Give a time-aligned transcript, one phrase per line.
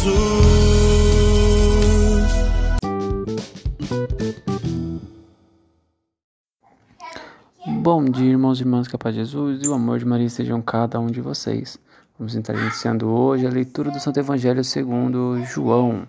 [0.00, 0.30] Jesus.
[7.66, 10.26] Bom dia, irmãos e irmãs, que a paz de Jesus e o amor de Maria
[10.26, 11.78] estejam cada um de vocês.
[12.18, 16.06] Vamos estar iniciando hoje a leitura do Santo Evangelho segundo João.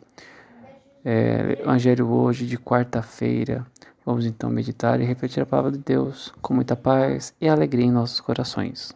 [1.04, 3.66] É, Evangelho hoje de quarta-feira.
[4.06, 7.92] Vamos então meditar e refletir a palavra de Deus com muita paz e alegria em
[7.92, 8.94] nossos corações.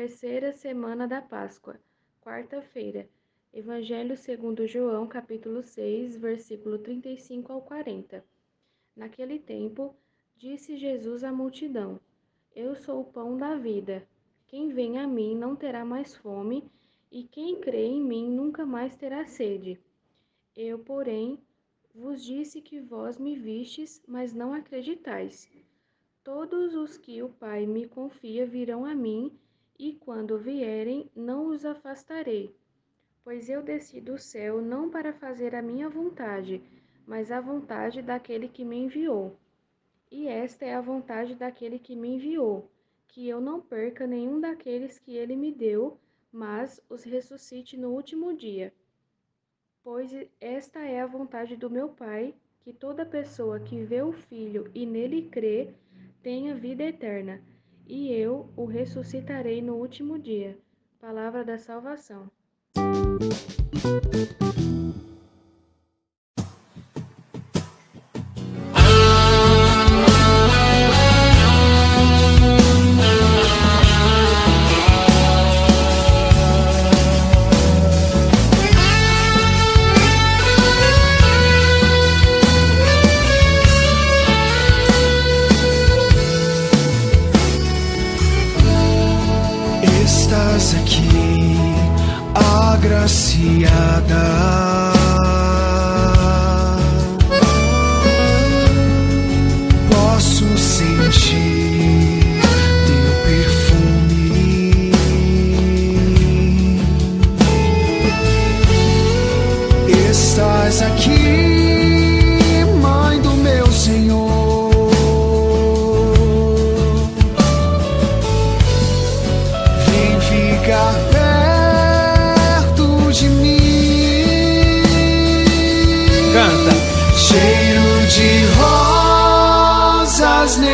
[0.00, 1.78] Terceira semana da Páscoa,
[2.22, 3.06] quarta-feira.
[3.52, 8.24] Evangelho segundo João, capítulo 6, versículo 35 ao 40.
[8.96, 9.94] Naquele tempo,
[10.38, 12.00] disse Jesus à multidão:
[12.56, 14.08] Eu sou o pão da vida.
[14.46, 16.64] Quem vem a mim não terá mais fome,
[17.12, 19.78] e quem crê em mim nunca mais terá sede.
[20.56, 21.38] Eu, porém,
[21.94, 25.46] vos disse que vós me vistes, mas não acreditais.
[26.24, 29.38] Todos os que o Pai me confia virão a mim,
[29.80, 32.54] e quando vierem, não os afastarei.
[33.24, 36.62] Pois eu desci do céu não para fazer a minha vontade,
[37.06, 39.34] mas a vontade daquele que me enviou.
[40.10, 42.70] E esta é a vontade daquele que me enviou,
[43.08, 45.98] que eu não perca nenhum daqueles que ele me deu,
[46.30, 48.74] mas os ressuscite no último dia.
[49.82, 54.70] Pois esta é a vontade do meu Pai, que toda pessoa que vê o Filho
[54.74, 55.72] e nele crê
[56.22, 57.42] tenha vida eterna,
[57.90, 60.56] e eu o ressuscitarei no último dia.
[61.00, 62.30] Palavra da salvação.
[63.74, 64.79] Estás
[90.90, 91.74] aqui,
[92.34, 94.20] agraciada.